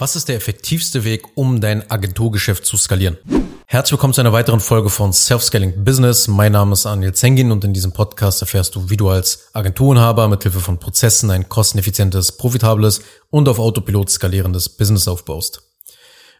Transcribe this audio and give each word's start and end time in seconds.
Was 0.00 0.16
ist 0.16 0.30
der 0.30 0.36
effektivste 0.36 1.04
Weg, 1.04 1.26
um 1.34 1.60
dein 1.60 1.90
Agenturgeschäft 1.90 2.64
zu 2.64 2.78
skalieren? 2.78 3.18
Herzlich 3.66 3.92
willkommen 3.92 4.14
zu 4.14 4.22
einer 4.22 4.32
weiteren 4.32 4.60
Folge 4.60 4.88
von 4.88 5.12
Self-Scaling 5.12 5.84
Business. 5.84 6.26
Mein 6.26 6.52
Name 6.52 6.72
ist 6.72 6.86
Anil 6.86 7.12
Zengin 7.12 7.52
und 7.52 7.64
in 7.64 7.74
diesem 7.74 7.92
Podcast 7.92 8.40
erfährst 8.40 8.74
du, 8.74 8.88
wie 8.88 8.96
du 8.96 9.10
als 9.10 9.50
Agenturenhaber 9.52 10.26
mithilfe 10.28 10.60
von 10.60 10.78
Prozessen 10.78 11.30
ein 11.30 11.50
kosteneffizientes, 11.50 12.32
profitables 12.32 13.02
und 13.28 13.46
auf 13.46 13.58
Autopilot 13.58 14.08
skalierendes 14.08 14.70
Business 14.70 15.06
aufbaust. 15.06 15.64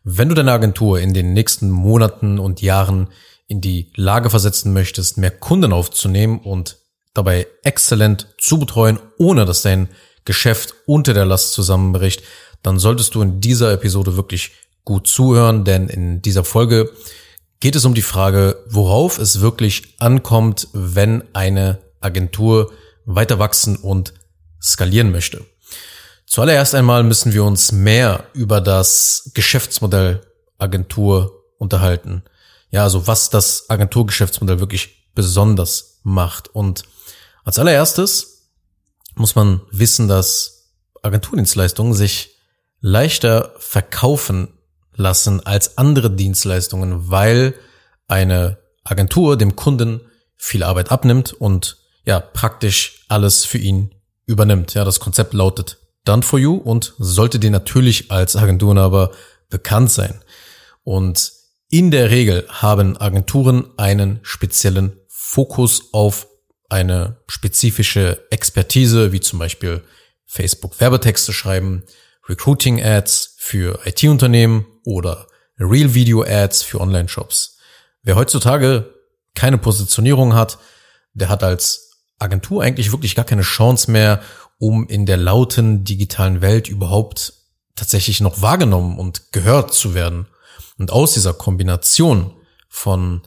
Wenn 0.04 0.30
du 0.30 0.34
deine 0.34 0.52
Agentur 0.52 0.98
in 0.98 1.12
den 1.12 1.34
nächsten 1.34 1.68
Monaten 1.68 2.38
und 2.38 2.62
Jahren 2.62 3.08
in 3.46 3.60
die 3.60 3.92
Lage 3.94 4.30
versetzen 4.30 4.72
möchtest, 4.72 5.18
mehr 5.18 5.32
Kunden 5.32 5.74
aufzunehmen 5.74 6.38
und 6.38 6.78
dabei 7.12 7.46
exzellent 7.62 8.26
zu 8.38 8.58
betreuen, 8.58 8.98
ohne 9.18 9.44
dass 9.44 9.60
dein 9.60 9.90
Geschäft 10.24 10.74
unter 10.86 11.12
der 11.12 11.26
Last 11.26 11.52
zusammenbricht, 11.52 12.22
dann 12.62 12.78
solltest 12.78 13.14
du 13.14 13.22
in 13.22 13.40
dieser 13.40 13.72
Episode 13.72 14.16
wirklich 14.16 14.52
gut 14.84 15.06
zuhören, 15.06 15.64
denn 15.64 15.88
in 15.88 16.22
dieser 16.22 16.44
Folge 16.44 16.90
geht 17.60 17.76
es 17.76 17.84
um 17.84 17.94
die 17.94 18.02
Frage, 18.02 18.64
worauf 18.68 19.18
es 19.18 19.40
wirklich 19.40 19.94
ankommt, 19.98 20.68
wenn 20.72 21.22
eine 21.34 21.80
Agentur 22.00 22.72
weiter 23.04 23.38
wachsen 23.38 23.76
und 23.76 24.14
skalieren 24.62 25.12
möchte. 25.12 25.44
Zuallererst 26.26 26.74
einmal 26.74 27.02
müssen 27.02 27.32
wir 27.32 27.44
uns 27.44 27.72
mehr 27.72 28.24
über 28.34 28.60
das 28.60 29.30
Geschäftsmodell 29.34 30.20
Agentur 30.58 31.44
unterhalten. 31.58 32.22
Ja, 32.70 32.84
also 32.84 33.06
was 33.06 33.30
das 33.30 33.68
Agenturgeschäftsmodell 33.68 34.60
wirklich 34.60 35.10
besonders 35.14 36.00
macht. 36.02 36.48
Und 36.48 36.84
als 37.44 37.58
allererstes 37.58 38.48
muss 39.14 39.34
man 39.34 39.60
wissen, 39.70 40.08
dass 40.08 40.70
Agenturdienstleistungen 41.02 41.94
sich 41.94 42.39
leichter 42.80 43.54
verkaufen 43.58 44.58
lassen 44.94 45.44
als 45.46 45.78
andere 45.78 46.10
Dienstleistungen, 46.10 47.10
weil 47.10 47.54
eine 48.08 48.58
Agentur 48.84 49.36
dem 49.36 49.56
Kunden 49.56 50.00
viel 50.36 50.62
Arbeit 50.62 50.90
abnimmt 50.90 51.32
und 51.32 51.78
ja, 52.04 52.18
praktisch 52.18 53.04
alles 53.08 53.44
für 53.44 53.58
ihn 53.58 53.94
übernimmt. 54.26 54.74
Ja, 54.74 54.84
das 54.84 55.00
Konzept 55.00 55.34
lautet 55.34 55.78
Done 56.04 56.22
for 56.22 56.38
You 56.38 56.56
und 56.56 56.94
sollte 56.98 57.38
dir 57.38 57.50
natürlich 57.50 58.10
als 58.10 58.36
Agenturenhaber 58.36 59.12
bekannt 59.50 59.90
sein. 59.90 60.22
Und 60.82 61.32
in 61.68 61.90
der 61.90 62.10
Regel 62.10 62.46
haben 62.48 62.96
Agenturen 62.96 63.66
einen 63.76 64.20
speziellen 64.22 64.98
Fokus 65.08 65.92
auf 65.92 66.26
eine 66.68 67.18
spezifische 67.26 68.26
Expertise, 68.30 69.12
wie 69.12 69.20
zum 69.20 69.38
Beispiel 69.38 69.82
Facebook 70.26 70.80
Werbetexte 70.80 71.32
schreiben, 71.32 71.84
Recruiting 72.30 72.80
Ads 72.80 73.34
für 73.38 73.80
IT-Unternehmen 73.84 74.64
oder 74.84 75.26
Real 75.58 75.94
Video 75.94 76.22
Ads 76.22 76.62
für 76.62 76.80
Online-Shops. 76.80 77.58
Wer 78.04 78.14
heutzutage 78.14 78.94
keine 79.34 79.58
Positionierung 79.58 80.34
hat, 80.34 80.58
der 81.12 81.28
hat 81.28 81.42
als 81.42 81.90
Agentur 82.20 82.62
eigentlich 82.62 82.92
wirklich 82.92 83.16
gar 83.16 83.24
keine 83.24 83.42
Chance 83.42 83.90
mehr, 83.90 84.22
um 84.58 84.86
in 84.86 85.06
der 85.06 85.16
lauten 85.16 85.82
digitalen 85.82 86.40
Welt 86.40 86.68
überhaupt 86.68 87.32
tatsächlich 87.74 88.20
noch 88.20 88.40
wahrgenommen 88.40 88.98
und 88.98 89.32
gehört 89.32 89.74
zu 89.74 89.94
werden. 89.94 90.28
Und 90.78 90.92
aus 90.92 91.14
dieser 91.14 91.34
Kombination 91.34 92.32
von 92.68 93.22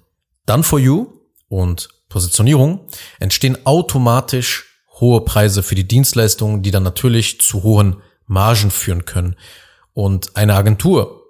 Done 0.45 0.63
for 0.63 0.79
You 0.79 1.07
und 1.49 1.89
Positionierung 2.07 2.87
entstehen 3.19 3.57
automatisch 3.65 4.65
hohe 4.99 5.25
Preise 5.25 5.61
für 5.61 5.75
die 5.75 5.87
Dienstleistungen, 5.87 6.61
die 6.61 6.71
dann 6.71 6.83
natürlich 6.83 7.41
zu 7.41 7.63
hohen 7.63 8.01
Margen 8.25 8.71
führen 8.71 9.05
können. 9.05 9.35
Und 9.93 10.35
eine 10.35 10.55
Agentur 10.55 11.23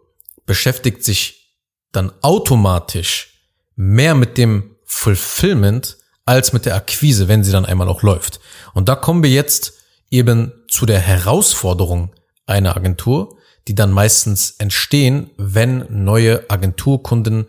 beschäftigt 0.46 1.04
sich 1.04 1.58
dann 1.92 2.12
automatisch 2.22 3.40
mehr 3.76 4.16
mit 4.16 4.38
dem 4.38 4.76
Fulfillment 4.86 5.98
als 6.26 6.54
mit 6.54 6.66
der 6.66 6.76
Akquise, 6.76 7.28
wenn 7.28 7.44
sie 7.44 7.52
dann 7.52 7.66
einmal 7.66 7.90
auch 7.90 8.02
läuft. 8.02 8.40
Und 8.74 8.90
da 8.90 8.96
kommen 8.96 9.24
wir 9.24 9.30
jetzt 9.30 9.74
eben 10.10 10.52
zu 10.68 10.86
der 10.86 11.00
Herausforderung 11.00 12.14
einer 12.46 12.76
Agentur, 12.76 13.38
die 13.68 13.76
dann 13.76 13.92
meistens 13.92 14.52
entstehen, 14.52 15.32
wenn 15.38 15.86
neue 15.90 16.50
Agenturkunden 16.50 17.48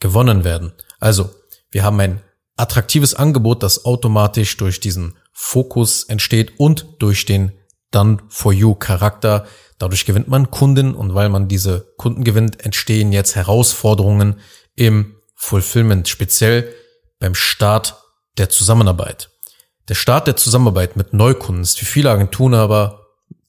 gewonnen 0.00 0.44
werden. 0.44 0.72
Also, 0.98 1.30
wir 1.70 1.84
haben 1.84 2.00
ein 2.00 2.22
attraktives 2.56 3.14
Angebot, 3.14 3.62
das 3.62 3.84
automatisch 3.84 4.56
durch 4.56 4.80
diesen 4.80 5.16
Fokus 5.32 6.04
entsteht 6.04 6.58
und 6.58 6.86
durch 6.98 7.24
den 7.24 7.52
Done 7.90 8.18
for 8.28 8.52
You 8.52 8.74
Charakter. 8.74 9.46
Dadurch 9.78 10.04
gewinnt 10.04 10.28
man 10.28 10.50
Kunden 10.50 10.94
und 10.94 11.14
weil 11.14 11.28
man 11.28 11.48
diese 11.48 11.92
Kunden 11.96 12.24
gewinnt, 12.24 12.64
entstehen 12.64 13.12
jetzt 13.12 13.34
Herausforderungen 13.34 14.40
im 14.76 15.16
Fulfillment, 15.34 16.08
speziell 16.08 16.72
beim 17.18 17.34
Start 17.34 17.96
der 18.38 18.48
Zusammenarbeit. 18.48 19.30
Der 19.88 19.94
Start 19.94 20.26
der 20.26 20.36
Zusammenarbeit 20.36 20.96
mit 20.96 21.14
Neukunden 21.14 21.62
ist 21.62 21.78
für 21.78 21.86
viele 21.86 22.10
Agenturen 22.10 22.54
aber 22.54 23.06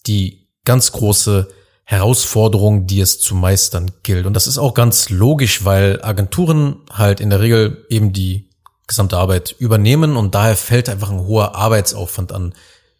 die 0.07 0.47
ganz 0.65 0.91
große 0.91 1.49
Herausforderung, 1.83 2.87
die 2.87 3.01
es 3.01 3.19
zu 3.19 3.35
meistern 3.35 3.91
gilt. 4.03 4.25
Und 4.25 4.33
das 4.33 4.47
ist 4.47 4.57
auch 4.57 4.73
ganz 4.73 5.09
logisch, 5.09 5.65
weil 5.65 5.99
Agenturen 6.01 6.81
halt 6.91 7.19
in 7.19 7.29
der 7.29 7.41
Regel 7.41 7.85
eben 7.89 8.13
die 8.13 8.49
gesamte 8.87 9.17
Arbeit 9.17 9.55
übernehmen 9.59 10.15
und 10.15 10.33
daher 10.33 10.55
fällt 10.55 10.89
einfach 10.89 11.11
ein 11.11 11.19
hoher 11.19 11.55
Arbeitsaufwand 11.55 12.31
an. 12.31 12.53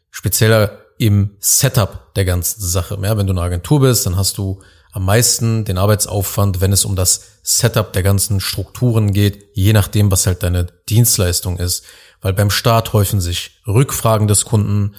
Spezieller 0.09 0.80
im 1.01 1.31
Setup 1.39 2.13
der 2.13 2.25
ganzen 2.25 2.61
Sache. 2.61 2.95
Ja, 3.01 3.17
wenn 3.17 3.25
du 3.25 3.33
eine 3.33 3.41
Agentur 3.41 3.79
bist, 3.79 4.05
dann 4.05 4.17
hast 4.17 4.37
du 4.37 4.61
am 4.91 5.03
meisten 5.03 5.65
den 5.65 5.79
Arbeitsaufwand, 5.79 6.61
wenn 6.61 6.71
es 6.71 6.85
um 6.85 6.95
das 6.95 7.39
Setup 7.41 7.91
der 7.91 8.03
ganzen 8.03 8.39
Strukturen 8.39 9.11
geht, 9.11 9.49
je 9.55 9.73
nachdem, 9.73 10.11
was 10.11 10.27
halt 10.27 10.43
deine 10.43 10.67
Dienstleistung 10.89 11.57
ist. 11.57 11.85
Weil 12.21 12.33
beim 12.33 12.51
Start 12.51 12.93
häufen 12.93 13.19
sich 13.19 13.61
Rückfragen 13.65 14.27
des 14.27 14.45
Kunden 14.45 14.93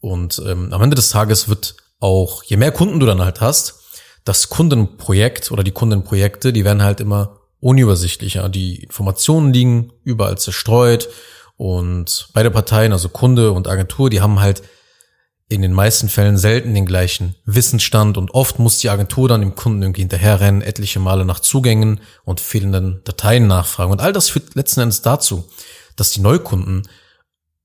und 0.00 0.42
ähm, 0.46 0.74
am 0.74 0.82
Ende 0.82 0.94
des 0.94 1.08
Tages 1.08 1.48
wird 1.48 1.76
auch, 2.00 2.42
je 2.44 2.58
mehr 2.58 2.70
Kunden 2.70 3.00
du 3.00 3.06
dann 3.06 3.22
halt 3.22 3.40
hast, 3.40 3.80
das 4.26 4.50
Kundenprojekt 4.50 5.50
oder 5.52 5.64
die 5.64 5.72
Kundenprojekte, 5.72 6.52
die 6.52 6.66
werden 6.66 6.82
halt 6.82 7.00
immer 7.00 7.40
unübersichtlicher. 7.60 8.50
Die 8.50 8.82
Informationen 8.82 9.54
liegen 9.54 9.94
überall 10.04 10.36
zerstreut 10.36 11.08
und 11.56 12.28
beide 12.34 12.50
Parteien, 12.50 12.92
also 12.92 13.08
Kunde 13.08 13.52
und 13.52 13.68
Agentur, 13.68 14.10
die 14.10 14.20
haben 14.20 14.40
halt 14.40 14.62
in 15.48 15.62
den 15.62 15.72
meisten 15.72 16.08
Fällen 16.08 16.36
selten 16.36 16.74
den 16.74 16.86
gleichen 16.86 17.36
Wissensstand 17.44 18.18
und 18.18 18.32
oft 18.32 18.58
muss 18.58 18.78
die 18.78 18.90
Agentur 18.90 19.28
dann 19.28 19.40
dem 19.40 19.54
Kunden 19.54 19.82
irgendwie 19.82 20.00
hinterherrennen, 20.00 20.60
etliche 20.60 20.98
Male 20.98 21.24
nach 21.24 21.38
Zugängen 21.38 22.00
und 22.24 22.40
fehlenden 22.40 23.00
Dateien 23.04 23.46
nachfragen. 23.46 23.92
Und 23.92 24.00
all 24.00 24.12
das 24.12 24.28
führt 24.28 24.56
letzten 24.56 24.80
Endes 24.80 25.02
dazu, 25.02 25.48
dass 25.94 26.10
die 26.10 26.20
Neukunden 26.20 26.88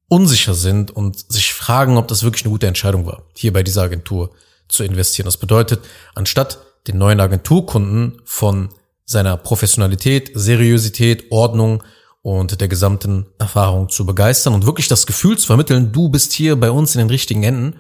unsicher 0.08 0.54
sind 0.54 0.92
und 0.92 1.32
sich 1.32 1.54
fragen, 1.54 1.98
ob 1.98 2.08
das 2.08 2.22
wirklich 2.22 2.44
eine 2.44 2.52
gute 2.52 2.68
Entscheidung 2.68 3.06
war, 3.06 3.24
hier 3.34 3.52
bei 3.52 3.64
dieser 3.64 3.84
Agentur 3.84 4.32
zu 4.68 4.84
investieren. 4.84 5.26
Das 5.26 5.38
bedeutet, 5.38 5.80
anstatt 6.14 6.60
den 6.88 6.98
neuen 6.98 7.20
Agenturkunden 7.20 8.22
von 8.26 8.70
seiner 9.06 9.38
Professionalität, 9.38 10.32
Seriosität, 10.36 11.32
Ordnung 11.32 11.84
und 12.22 12.62
der 12.62 12.68
gesamten 12.68 13.26
Erfahrung 13.40 13.90
zu 13.90 14.06
begeistern 14.06 14.54
und 14.54 14.66
wirklich 14.66 14.88
das 14.88 15.06
Gefühl 15.06 15.38
zu 15.38 15.48
vermitteln, 15.48 15.92
du 15.92 16.10
bist 16.10 16.34
hier 16.34 16.56
bei 16.56 16.70
uns 16.70 16.96
in 16.96 17.00
den 17.00 17.10
richtigen 17.10 17.44
Enden, 17.44 17.80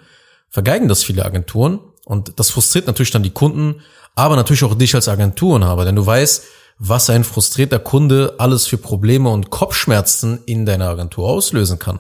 vergeigen 0.50 0.88
das 0.88 1.04
viele 1.04 1.26
Agenturen 1.26 1.80
und 2.06 2.40
das 2.40 2.50
frustriert 2.50 2.88
natürlich 2.88 3.12
dann 3.12 3.24
die 3.24 3.30
Kunden, 3.32 3.82
aber 4.16 4.36
natürlich 4.36 4.64
auch 4.64 4.76
dich 4.76 4.96
als 4.96 5.08
Agenturenhaber, 5.08 5.86
denn 5.86 5.96
du 5.96 6.06
weißt, 6.06 6.44
was 6.80 7.10
ein 7.12 7.24
frustrierter 7.24 7.78
Kunde 7.78 8.36
alles 8.40 8.66
für 8.66 8.78
Probleme 8.78 9.30
und 9.30 9.52
Kopfschmerzen 9.52 10.40
in 10.46 10.66
deiner 10.66 10.90
Agentur 10.90 11.30
auslösen 11.30 11.78
kann. 11.78 12.00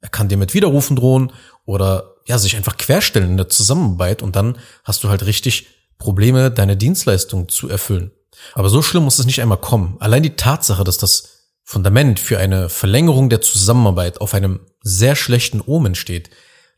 Er 0.00 0.08
kann 0.08 0.28
dir 0.28 0.38
mit 0.38 0.54
Widerrufen 0.54 0.96
drohen 0.96 1.32
oder 1.66 2.14
ja, 2.26 2.38
sich 2.38 2.56
einfach 2.56 2.78
querstellen 2.78 3.32
in 3.32 3.36
der 3.36 3.48
Zusammenarbeit 3.48 4.22
und 4.22 4.34
dann 4.34 4.56
hast 4.84 5.04
du 5.04 5.10
halt 5.10 5.26
richtig 5.26 5.66
Probleme, 5.98 6.50
deine 6.50 6.76
Dienstleistung 6.76 7.48
zu 7.48 7.68
erfüllen. 7.68 8.12
Aber 8.54 8.68
so 8.68 8.82
schlimm 8.82 9.04
muss 9.04 9.18
es 9.18 9.26
nicht 9.26 9.42
einmal 9.42 9.58
kommen. 9.58 9.96
Allein 9.98 10.22
die 10.22 10.36
Tatsache, 10.36 10.84
dass 10.84 10.96
das 10.96 11.37
Fundament 11.70 12.18
für 12.18 12.38
eine 12.38 12.70
Verlängerung 12.70 13.28
der 13.28 13.42
Zusammenarbeit 13.42 14.22
auf 14.22 14.32
einem 14.32 14.60
sehr 14.80 15.14
schlechten 15.14 15.60
Omen 15.60 15.94
steht, 15.94 16.30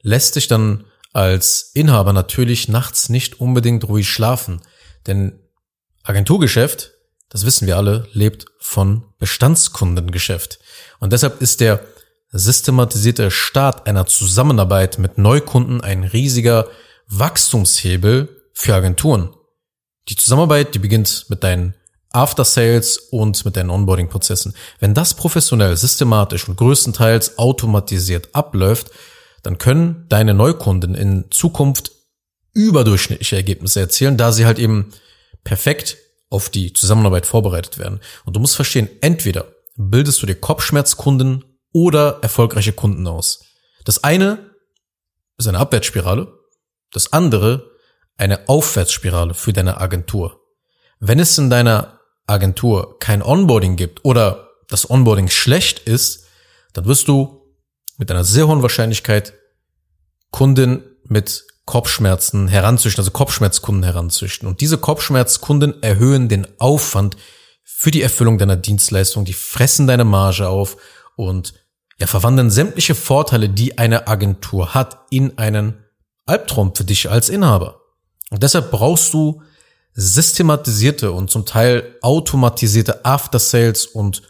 lässt 0.02 0.34
sich 0.34 0.48
dann 0.48 0.84
als 1.12 1.70
Inhaber 1.74 2.12
natürlich 2.12 2.66
nachts 2.66 3.08
nicht 3.08 3.40
unbedingt 3.40 3.86
ruhig 3.86 4.08
schlafen. 4.08 4.62
Denn 5.06 5.38
Agenturgeschäft, 6.02 6.90
das 7.28 7.46
wissen 7.46 7.68
wir 7.68 7.76
alle, 7.76 8.08
lebt 8.14 8.46
von 8.58 9.04
Bestandskundengeschäft. 9.20 10.58
Und 10.98 11.12
deshalb 11.12 11.40
ist 11.40 11.60
der 11.60 11.84
systematisierte 12.32 13.30
Start 13.30 13.86
einer 13.86 14.06
Zusammenarbeit 14.06 14.98
mit 14.98 15.18
Neukunden 15.18 15.82
ein 15.82 16.02
riesiger 16.02 16.66
Wachstumshebel 17.06 18.42
für 18.54 18.74
Agenturen. 18.74 19.36
Die 20.08 20.16
Zusammenarbeit, 20.16 20.74
die 20.74 20.80
beginnt 20.80 21.26
mit 21.28 21.44
deinen 21.44 21.76
After 22.12 22.44
Sales 22.44 22.98
und 22.98 23.44
mit 23.44 23.56
deinen 23.56 23.70
Onboarding-Prozessen. 23.70 24.54
Wenn 24.80 24.94
das 24.94 25.14
professionell, 25.14 25.76
systematisch 25.76 26.48
und 26.48 26.56
größtenteils 26.56 27.38
automatisiert 27.38 28.30
abläuft, 28.32 28.90
dann 29.42 29.58
können 29.58 30.06
deine 30.08 30.34
Neukunden 30.34 30.94
in 30.94 31.30
Zukunft 31.30 31.92
überdurchschnittliche 32.52 33.36
Ergebnisse 33.36 33.80
erzielen, 33.80 34.16
da 34.16 34.32
sie 34.32 34.44
halt 34.44 34.58
eben 34.58 34.90
perfekt 35.44 35.98
auf 36.30 36.48
die 36.48 36.72
Zusammenarbeit 36.72 37.26
vorbereitet 37.26 37.78
werden. 37.78 38.00
Und 38.24 38.34
du 38.34 38.40
musst 38.40 38.56
verstehen, 38.56 38.88
entweder 39.00 39.46
bildest 39.76 40.22
du 40.22 40.26
dir 40.26 40.34
Kopfschmerzkunden 40.34 41.44
oder 41.72 42.18
erfolgreiche 42.22 42.72
Kunden 42.72 43.06
aus. 43.06 43.44
Das 43.84 44.04
eine 44.04 44.50
ist 45.38 45.46
eine 45.46 45.58
Abwärtsspirale, 45.58 46.32
das 46.92 47.12
andere 47.12 47.70
eine 48.16 48.48
Aufwärtsspirale 48.48 49.34
für 49.34 49.52
deine 49.52 49.80
Agentur. 49.80 50.40
Wenn 50.98 51.18
es 51.18 51.38
in 51.38 51.48
deiner 51.48 51.99
Agentur 52.30 52.98
kein 52.98 53.22
Onboarding 53.22 53.76
gibt 53.76 54.04
oder 54.04 54.50
das 54.68 54.88
Onboarding 54.88 55.28
schlecht 55.28 55.80
ist, 55.80 56.24
dann 56.72 56.86
wirst 56.86 57.08
du 57.08 57.40
mit 57.98 58.10
einer 58.10 58.24
sehr 58.24 58.46
hohen 58.46 58.62
Wahrscheinlichkeit 58.62 59.34
Kunden 60.30 60.84
mit 61.04 61.44
Kopfschmerzen 61.66 62.48
heranzüchten, 62.48 63.00
also 63.00 63.10
Kopfschmerzkunden 63.10 63.84
heranzüchten. 63.84 64.48
Und 64.48 64.60
diese 64.60 64.78
Kopfschmerzkunden 64.78 65.82
erhöhen 65.82 66.28
den 66.28 66.46
Aufwand 66.58 67.16
für 67.62 67.90
die 67.90 68.02
Erfüllung 68.02 68.38
deiner 68.38 68.56
Dienstleistung, 68.56 69.24
die 69.24 69.32
fressen 69.32 69.86
deine 69.86 70.04
Marge 70.04 70.48
auf 70.48 70.76
und 71.16 71.54
ja, 71.98 72.06
verwandeln 72.06 72.50
sämtliche 72.50 72.94
Vorteile, 72.94 73.48
die 73.48 73.78
eine 73.78 74.08
Agentur 74.08 74.74
hat, 74.74 75.06
in 75.10 75.38
einen 75.38 75.84
Albtraum 76.26 76.74
für 76.74 76.84
dich 76.84 77.10
als 77.10 77.28
Inhaber. 77.28 77.80
Und 78.30 78.42
deshalb 78.42 78.70
brauchst 78.70 79.12
du 79.12 79.42
systematisierte 80.00 81.12
und 81.12 81.30
zum 81.30 81.44
Teil 81.44 81.94
automatisierte 82.00 83.04
After-Sales 83.04 83.86
und 83.86 84.22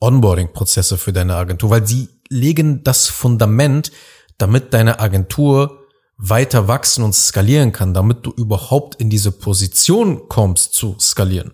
Onboarding-Prozesse 0.00 0.96
für 0.96 1.12
deine 1.12 1.36
Agentur, 1.36 1.70
weil 1.70 1.86
sie 1.86 2.08
legen 2.30 2.82
das 2.84 3.08
Fundament, 3.08 3.92
damit 4.38 4.72
deine 4.72 4.98
Agentur 4.98 5.86
weiter 6.16 6.68
wachsen 6.68 7.04
und 7.04 7.14
skalieren 7.14 7.72
kann, 7.72 7.92
damit 7.92 8.24
du 8.24 8.30
überhaupt 8.30 8.94
in 8.94 9.10
diese 9.10 9.32
Position 9.32 10.28
kommst 10.28 10.72
zu 10.72 10.96
skalieren. 10.98 11.52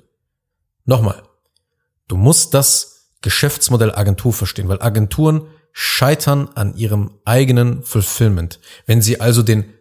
Nochmal, 0.85 1.23
du 2.07 2.17
musst 2.17 2.55
das 2.55 3.11
Geschäftsmodell 3.21 3.93
Agentur 3.93 4.33
verstehen, 4.33 4.69
weil 4.69 4.81
Agenturen 4.81 5.49
scheitern 5.73 6.51
an 6.55 6.77
ihrem 6.77 7.19
eigenen 7.25 7.83
Fulfillment. 7.83 8.61
Wenn 8.87 9.03
sie 9.03 9.21
also 9.21 9.43
den 9.43 9.73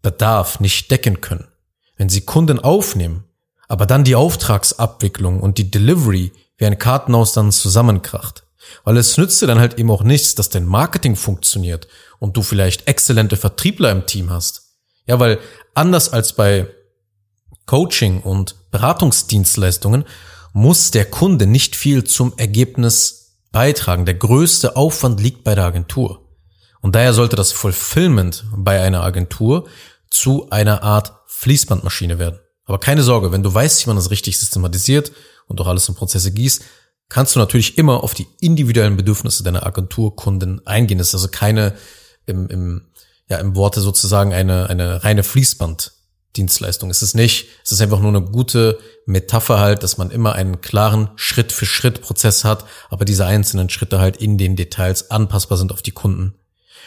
Bedarf 0.00 0.60
nicht 0.60 0.90
decken 0.92 1.20
können, 1.20 1.48
wenn 1.96 2.08
sie 2.08 2.22
Kunden 2.22 2.58
aufnehmen, 2.58 3.24
aber 3.68 3.86
dann 3.86 4.04
die 4.04 4.14
Auftragsabwicklung 4.14 5.40
und 5.40 5.58
die 5.58 5.70
Delivery 5.70 6.32
wie 6.56 6.66
ein 6.66 6.78
Kartenhaus 6.78 7.32
dann 7.32 7.52
zusammenkracht. 7.52 8.44
Weil 8.84 8.96
es 8.96 9.16
nützt 9.16 9.40
dir 9.42 9.46
dann 9.46 9.60
halt 9.60 9.78
eben 9.78 9.90
auch 9.90 10.02
nichts, 10.02 10.34
dass 10.34 10.48
dein 10.48 10.66
Marketing 10.66 11.16
funktioniert 11.16 11.88
und 12.18 12.36
du 12.36 12.42
vielleicht 12.42 12.88
exzellente 12.88 13.36
Vertriebler 13.36 13.90
im 13.90 14.06
Team 14.06 14.30
hast. 14.30 14.62
Ja, 15.06 15.20
weil 15.20 15.38
anders 15.74 16.12
als 16.12 16.32
bei 16.32 16.68
Coaching 17.66 18.22
und 18.22 18.70
Beratungsdienstleistungen 18.70 20.04
muss 20.52 20.90
der 20.90 21.04
Kunde 21.04 21.46
nicht 21.46 21.76
viel 21.76 22.04
zum 22.04 22.32
Ergebnis 22.38 23.38
beitragen. 23.52 24.04
Der 24.04 24.14
größte 24.14 24.76
Aufwand 24.76 25.20
liegt 25.20 25.44
bei 25.44 25.54
der 25.54 25.64
Agentur. 25.64 26.22
Und 26.80 26.94
daher 26.94 27.12
sollte 27.12 27.36
das 27.36 27.52
Fulfillment 27.52 28.44
bei 28.56 28.80
einer 28.80 29.02
Agentur 29.02 29.68
zu 30.16 30.50
einer 30.50 30.82
Art 30.82 31.12
Fließbandmaschine 31.26 32.18
werden. 32.18 32.40
Aber 32.64 32.78
keine 32.78 33.02
Sorge, 33.02 33.32
wenn 33.32 33.42
du 33.42 33.52
weißt, 33.52 33.84
wie 33.84 33.90
man 33.90 33.96
das 33.96 34.10
richtig 34.10 34.38
systematisiert 34.38 35.12
und 35.46 35.60
auch 35.60 35.66
alles 35.66 35.88
in 35.88 35.94
Prozesse 35.94 36.32
gießt, 36.32 36.62
kannst 37.08 37.36
du 37.36 37.38
natürlich 37.38 37.78
immer 37.78 38.02
auf 38.02 38.14
die 38.14 38.26
individuellen 38.40 38.96
Bedürfnisse 38.96 39.44
deiner 39.44 39.64
Agenturkunden 39.64 40.66
eingehen. 40.66 40.98
Das 40.98 41.08
ist 41.08 41.14
also 41.14 41.28
keine 41.28 41.74
im, 42.26 42.48
im, 42.48 42.86
ja, 43.28 43.38
im 43.38 43.54
Worte 43.54 43.80
sozusagen 43.80 44.32
eine, 44.32 44.68
eine 44.68 45.04
reine 45.04 45.22
Fließbanddienstleistung. 45.22 46.90
Es 46.90 47.02
ist 47.02 47.14
nicht, 47.14 47.46
es 47.64 47.72
ist 47.72 47.80
einfach 47.80 48.00
nur 48.00 48.08
eine 48.08 48.22
gute 48.22 48.78
Metapher 49.04 49.60
halt, 49.60 49.84
dass 49.84 49.98
man 49.98 50.10
immer 50.10 50.34
einen 50.34 50.60
klaren 50.60 51.10
Schritt 51.14 51.52
für 51.52 51.66
Schritt 51.66 52.00
Prozess 52.00 52.42
hat, 52.42 52.64
aber 52.90 53.04
diese 53.04 53.26
einzelnen 53.26 53.70
Schritte 53.70 54.00
halt 54.00 54.16
in 54.16 54.38
den 54.38 54.56
Details 54.56 55.10
anpassbar 55.12 55.58
sind 55.58 55.72
auf 55.72 55.82
die 55.82 55.92
Kunden. 55.92 56.34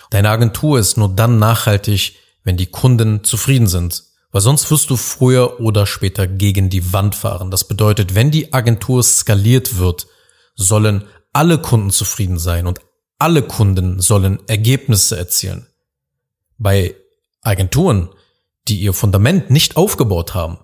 Deine 0.09 0.29
Agentur 0.29 0.79
ist 0.79 0.97
nur 0.97 1.09
dann 1.15 1.39
nachhaltig, 1.39 2.15
wenn 2.43 2.57
die 2.57 2.67
Kunden 2.67 3.23
zufrieden 3.23 3.67
sind. 3.67 4.03
Weil 4.31 4.41
sonst 4.41 4.69
wirst 4.69 4.89
du 4.89 4.95
früher 4.95 5.59
oder 5.59 5.85
später 5.85 6.27
gegen 6.27 6.69
die 6.69 6.93
Wand 6.93 7.15
fahren. 7.15 7.49
Das 7.49 7.67
bedeutet, 7.67 8.13
wenn 8.13 8.29
die 8.31 8.53
Agentur 8.53 9.01
skaliert 9.01 9.77
wird, 9.77 10.07
sollen 10.55 11.05
alle 11.33 11.59
Kunden 11.59 11.89
zufrieden 11.89 12.37
sein 12.37 12.67
und 12.67 12.79
alle 13.17 13.41
Kunden 13.41 13.99
sollen 13.99 14.39
Ergebnisse 14.47 15.17
erzielen. 15.17 15.67
Bei 16.57 16.95
Agenturen, 17.41 18.09
die 18.67 18.79
ihr 18.79 18.93
Fundament 18.93 19.49
nicht 19.49 19.77
aufgebaut 19.77 20.33
haben, 20.33 20.59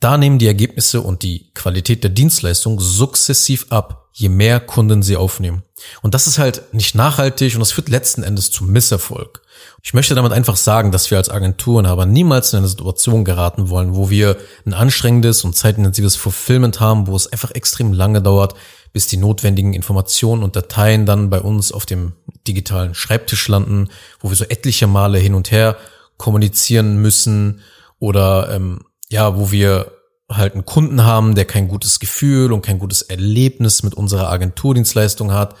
da 0.00 0.18
nehmen 0.18 0.38
die 0.38 0.46
Ergebnisse 0.46 1.00
und 1.00 1.22
die 1.22 1.50
Qualität 1.54 2.04
der 2.04 2.10
Dienstleistung 2.10 2.80
sukzessiv 2.80 3.66
ab, 3.70 4.08
je 4.12 4.28
mehr 4.28 4.60
Kunden 4.60 5.02
sie 5.02 5.16
aufnehmen. 5.16 5.62
Und 6.02 6.14
das 6.14 6.26
ist 6.26 6.38
halt 6.38 6.74
nicht 6.74 6.94
nachhaltig 6.94 7.54
und 7.54 7.60
das 7.60 7.72
führt 7.72 7.88
letzten 7.88 8.22
Endes 8.22 8.50
zum 8.50 8.70
Misserfolg. 8.70 9.42
Ich 9.82 9.94
möchte 9.94 10.14
damit 10.14 10.32
einfach 10.32 10.56
sagen, 10.56 10.90
dass 10.90 11.10
wir 11.10 11.18
als 11.18 11.30
Agenturen 11.30 11.86
aber 11.86 12.06
niemals 12.06 12.52
in 12.52 12.58
eine 12.58 12.68
Situation 12.68 13.24
geraten 13.24 13.68
wollen, 13.68 13.94
wo 13.94 14.10
wir 14.10 14.36
ein 14.64 14.74
anstrengendes 14.74 15.44
und 15.44 15.56
zeitintensives 15.56 16.16
Fulfillment 16.16 16.80
haben, 16.80 17.06
wo 17.06 17.14
es 17.16 17.30
einfach 17.30 17.52
extrem 17.52 17.92
lange 17.92 18.20
dauert, 18.20 18.54
bis 18.92 19.06
die 19.06 19.16
notwendigen 19.16 19.74
Informationen 19.74 20.42
und 20.42 20.56
Dateien 20.56 21.06
dann 21.06 21.30
bei 21.30 21.40
uns 21.40 21.70
auf 21.70 21.86
dem 21.86 22.14
digitalen 22.46 22.94
Schreibtisch 22.94 23.46
landen, 23.48 23.88
wo 24.20 24.30
wir 24.30 24.36
so 24.36 24.44
etliche 24.44 24.86
Male 24.86 25.18
hin 25.18 25.34
und 25.34 25.50
her 25.50 25.76
kommunizieren 26.16 26.96
müssen 26.96 27.60
oder 27.98 28.50
ähm, 28.50 28.80
ja, 29.08 29.36
wo 29.36 29.50
wir 29.50 29.92
halt 30.30 30.54
einen 30.54 30.64
Kunden 30.64 31.04
haben, 31.04 31.34
der 31.34 31.44
kein 31.44 31.68
gutes 31.68 32.00
Gefühl 32.00 32.52
und 32.52 32.64
kein 32.64 32.78
gutes 32.78 33.02
Erlebnis 33.02 33.82
mit 33.82 33.94
unserer 33.94 34.30
Agenturdienstleistung 34.30 35.32
hat, 35.32 35.54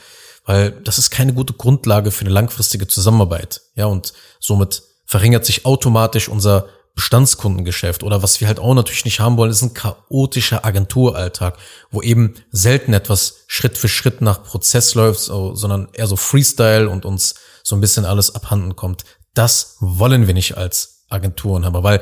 weil 0.46 0.70
das 0.70 0.98
ist 0.98 1.10
keine 1.10 1.34
gute 1.34 1.52
Grundlage 1.52 2.10
für 2.10 2.24
eine 2.24 2.32
langfristige 2.32 2.86
Zusammenarbeit. 2.86 3.62
Ja, 3.74 3.86
und 3.86 4.12
somit 4.40 4.82
verringert 5.04 5.44
sich 5.44 5.66
automatisch 5.66 6.28
unser 6.28 6.68
Bestandskundengeschäft 6.94 8.02
oder 8.02 8.22
was 8.22 8.40
wir 8.40 8.48
halt 8.48 8.58
auch 8.58 8.72
natürlich 8.72 9.04
nicht 9.04 9.20
haben 9.20 9.36
wollen, 9.36 9.50
ist 9.50 9.60
ein 9.60 9.74
chaotischer 9.74 10.64
Agenturalltag, 10.64 11.58
wo 11.90 12.00
eben 12.00 12.34
selten 12.50 12.94
etwas 12.94 13.44
Schritt 13.48 13.76
für 13.76 13.88
Schritt 13.88 14.22
nach 14.22 14.42
Prozess 14.44 14.94
läuft, 14.94 15.20
sondern 15.20 15.88
eher 15.92 16.06
so 16.06 16.16
Freestyle 16.16 16.88
und 16.88 17.04
uns 17.04 17.34
so 17.62 17.76
ein 17.76 17.82
bisschen 17.82 18.06
alles 18.06 18.34
abhanden 18.34 18.76
kommt. 18.76 19.04
Das 19.34 19.76
wollen 19.80 20.26
wir 20.26 20.32
nicht 20.32 20.56
als 20.56 21.04
Agenturen 21.10 21.66
haben, 21.66 21.82
weil 21.82 22.00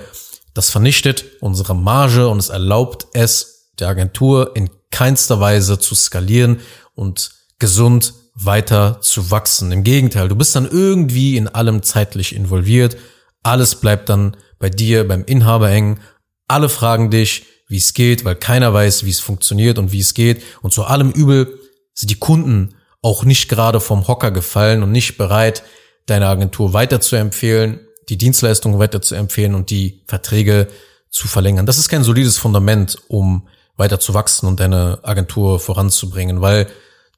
das 0.54 0.70
vernichtet 0.70 1.24
unsere 1.40 1.74
Marge 1.74 2.28
und 2.28 2.38
es 2.38 2.50
erlaubt 2.50 3.08
es 3.14 3.70
der 3.80 3.88
Agentur 3.88 4.54
in 4.54 4.70
keinster 4.92 5.40
Weise 5.40 5.80
zu 5.80 5.96
skalieren 5.96 6.60
und 6.94 7.32
gesund 7.58 8.14
weiter 8.34 9.00
zu 9.00 9.30
wachsen. 9.30 9.70
Im 9.72 9.84
Gegenteil, 9.84 10.28
du 10.28 10.36
bist 10.36 10.56
dann 10.56 10.68
irgendwie 10.68 11.36
in 11.36 11.48
allem 11.48 11.82
zeitlich 11.82 12.34
involviert. 12.34 12.96
Alles 13.42 13.76
bleibt 13.76 14.08
dann 14.08 14.36
bei 14.58 14.70
dir, 14.70 15.06
beim 15.06 15.24
Inhaber 15.24 15.68
hängen. 15.68 16.00
Alle 16.48 16.68
fragen 16.68 17.10
dich, 17.10 17.46
wie 17.68 17.76
es 17.76 17.94
geht, 17.94 18.24
weil 18.24 18.34
keiner 18.34 18.72
weiß, 18.74 19.04
wie 19.04 19.10
es 19.10 19.20
funktioniert 19.20 19.78
und 19.78 19.92
wie 19.92 20.00
es 20.00 20.14
geht. 20.14 20.42
Und 20.62 20.72
zu 20.72 20.84
allem 20.84 21.10
Übel 21.10 21.58
sind 21.94 22.10
die 22.10 22.18
Kunden 22.18 22.74
auch 23.02 23.24
nicht 23.24 23.48
gerade 23.48 23.80
vom 23.80 24.08
Hocker 24.08 24.30
gefallen 24.30 24.82
und 24.82 24.90
nicht 24.90 25.16
bereit, 25.16 25.62
deine 26.06 26.26
Agentur 26.26 26.72
weiterzuempfehlen, 26.72 27.80
die 28.08 28.18
Dienstleistungen 28.18 28.78
weiterzuempfehlen 28.78 29.54
und 29.54 29.70
die 29.70 30.02
Verträge 30.06 30.68
zu 31.10 31.28
verlängern. 31.28 31.66
Das 31.66 31.78
ist 31.78 31.88
kein 31.88 32.02
solides 32.02 32.38
Fundament, 32.38 32.98
um 33.08 33.48
weiter 33.76 34.00
zu 34.00 34.14
wachsen 34.14 34.46
und 34.46 34.60
deine 34.60 34.98
Agentur 35.02 35.60
voranzubringen, 35.60 36.40
weil 36.40 36.66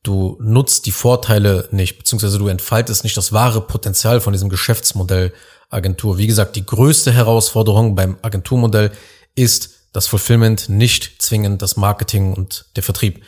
du 0.03 0.37
nutzt 0.41 0.87
die 0.87 0.93
Vorteile 0.93 1.69
nicht, 1.73 1.99
beziehungsweise 1.99 2.39
du 2.39 2.49
entfaltest 2.49 3.05
nicht 3.05 3.17
das 3.17 3.33
wahre 3.33 3.61
Potenzial 3.61 4.21
von 4.21 4.33
diesem 4.33 4.49
Geschäftsmodell 4.49 5.33
Agentur. 5.69 6.19
Wie 6.19 6.27
gesagt, 6.27 6.57
die 6.57 6.65
größte 6.65 7.13
Herausforderung 7.13 7.95
beim 7.95 8.17
Agenturmodell 8.23 8.93
ist 9.35 9.71
das 9.93 10.07
Fulfillment, 10.07 10.69
nicht 10.69 11.21
zwingend 11.23 11.63
das 11.63 11.77
Marketing 11.77 12.35
und 12.35 12.67
der 12.77 12.83
Vertrieb. 12.83 13.23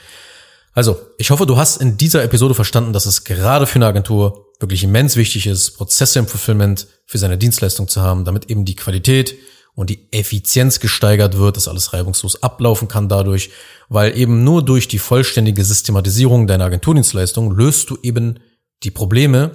Also, 0.74 1.00
ich 1.16 1.30
hoffe, 1.30 1.46
du 1.46 1.56
hast 1.56 1.78
in 1.78 1.96
dieser 1.96 2.22
Episode 2.22 2.54
verstanden, 2.54 2.92
dass 2.92 3.06
es 3.06 3.24
gerade 3.24 3.66
für 3.66 3.76
eine 3.76 3.86
Agentur 3.86 4.46
wirklich 4.60 4.84
immens 4.84 5.16
wichtig 5.16 5.46
ist, 5.46 5.72
Prozesse 5.72 6.18
im 6.18 6.28
Fulfillment 6.28 6.86
für 7.06 7.18
seine 7.18 7.38
Dienstleistung 7.38 7.88
zu 7.88 8.02
haben, 8.02 8.24
damit 8.24 8.50
eben 8.50 8.64
die 8.64 8.76
Qualität 8.76 9.34
und 9.78 9.90
die 9.90 10.08
Effizienz 10.10 10.80
gesteigert 10.80 11.38
wird, 11.38 11.56
dass 11.56 11.68
alles 11.68 11.92
reibungslos 11.92 12.42
ablaufen 12.42 12.88
kann 12.88 13.08
dadurch, 13.08 13.50
weil 13.88 14.18
eben 14.18 14.42
nur 14.42 14.64
durch 14.64 14.88
die 14.88 14.98
vollständige 14.98 15.64
Systematisierung 15.64 16.48
deiner 16.48 16.64
Agenturdienstleistung 16.64 17.52
löst 17.52 17.88
du 17.90 17.96
eben 18.02 18.40
die 18.82 18.90
Probleme, 18.90 19.52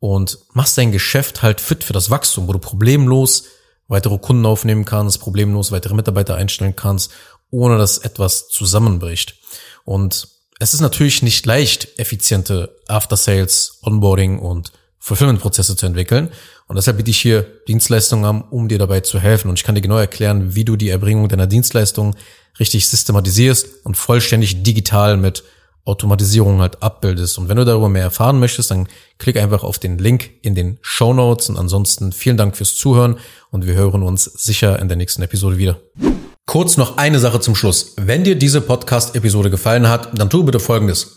und 0.00 0.38
machst 0.54 0.76
dein 0.78 0.92
Geschäft 0.92 1.42
halt 1.42 1.60
fit 1.60 1.84
für 1.84 1.92
das 1.92 2.10
Wachstum, 2.10 2.48
wo 2.48 2.52
du 2.52 2.58
problemlos 2.58 3.44
weitere 3.86 4.18
Kunden 4.18 4.46
aufnehmen 4.46 4.84
kannst, 4.84 5.20
problemlos 5.20 5.72
weitere 5.72 5.94
Mitarbeiter 5.94 6.34
einstellen 6.34 6.74
kannst, 6.74 7.12
ohne 7.50 7.78
dass 7.78 7.98
etwas 7.98 8.48
zusammenbricht. 8.48 9.36
Und 9.84 10.28
es 10.58 10.74
ist 10.74 10.80
natürlich 10.80 11.22
nicht 11.22 11.44
leicht, 11.46 11.98
effiziente 11.98 12.76
After-Sales, 12.88 13.80
Onboarding 13.82 14.38
und 14.38 14.72
Fulfillment-Prozesse 15.00 15.76
zu 15.76 15.86
entwickeln. 15.86 16.28
Und 16.66 16.76
deshalb 16.76 16.98
biete 16.98 17.10
ich 17.10 17.20
hier 17.20 17.46
Dienstleistungen 17.66 18.24
an, 18.24 18.42
um 18.42 18.68
dir 18.68 18.78
dabei 18.78 19.00
zu 19.00 19.18
helfen. 19.18 19.48
Und 19.48 19.58
ich 19.58 19.64
kann 19.64 19.74
dir 19.74 19.80
genau 19.80 19.96
erklären, 19.96 20.54
wie 20.54 20.64
du 20.64 20.76
die 20.76 20.90
Erbringung 20.90 21.28
deiner 21.28 21.46
Dienstleistung 21.46 22.14
richtig 22.58 22.88
systematisierst 22.88 23.84
und 23.84 23.96
vollständig 23.96 24.62
digital 24.62 25.16
mit 25.16 25.42
Automatisierung 25.86 26.60
halt 26.60 26.82
abbildest. 26.82 27.38
Und 27.38 27.48
wenn 27.48 27.56
du 27.56 27.64
darüber 27.64 27.88
mehr 27.88 28.02
erfahren 28.02 28.38
möchtest, 28.38 28.70
dann 28.70 28.86
klick 29.18 29.38
einfach 29.38 29.64
auf 29.64 29.78
den 29.78 29.98
Link 29.98 30.30
in 30.42 30.54
den 30.54 30.78
Show 30.82 31.14
Notes. 31.14 31.48
Und 31.48 31.56
ansonsten 31.56 32.12
vielen 32.12 32.36
Dank 32.36 32.56
fürs 32.56 32.74
Zuhören 32.74 33.18
und 33.50 33.66
wir 33.66 33.74
hören 33.74 34.02
uns 34.02 34.24
sicher 34.24 34.78
in 34.78 34.88
der 34.88 34.98
nächsten 34.98 35.22
Episode 35.22 35.56
wieder. 35.56 35.80
Kurz 36.46 36.76
noch 36.76 36.98
eine 36.98 37.20
Sache 37.20 37.40
zum 37.40 37.54
Schluss. 37.54 37.94
Wenn 37.96 38.24
dir 38.24 38.36
diese 38.36 38.60
Podcast-Episode 38.60 39.50
gefallen 39.50 39.88
hat, 39.88 40.18
dann 40.18 40.28
tu 40.28 40.44
bitte 40.44 40.60
Folgendes. 40.60 41.16